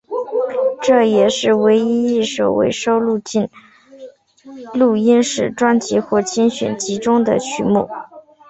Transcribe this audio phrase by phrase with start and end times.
[0.81, 3.49] 这也是唯一一首未收录进
[4.73, 7.87] 录音室专辑或精选集中的曲目。